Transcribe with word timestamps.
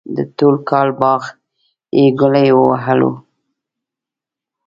د 0.15 0.17
ټول 0.37 0.55
کال 0.69 0.89
باغ 1.01 1.21
یې 1.97 2.05
گلی 2.19 2.47
ووهلو. 2.53 3.11